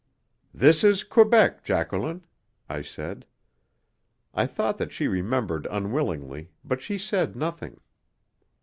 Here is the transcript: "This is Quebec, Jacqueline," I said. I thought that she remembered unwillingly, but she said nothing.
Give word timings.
"This 0.51 0.83
is 0.83 1.03
Quebec, 1.03 1.63
Jacqueline," 1.63 2.23
I 2.67 2.81
said. 2.81 3.23
I 4.33 4.47
thought 4.47 4.79
that 4.79 4.91
she 4.91 5.07
remembered 5.07 5.67
unwillingly, 5.69 6.49
but 6.65 6.81
she 6.81 6.97
said 6.97 7.35
nothing. 7.35 7.79